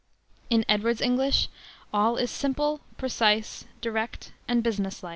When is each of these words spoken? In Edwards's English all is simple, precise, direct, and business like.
In 0.49 0.65
Edwards's 0.67 1.03
English 1.05 1.47
all 1.93 2.17
is 2.17 2.31
simple, 2.31 2.81
precise, 2.97 3.65
direct, 3.81 4.31
and 4.47 4.63
business 4.63 5.03
like. 5.03 5.09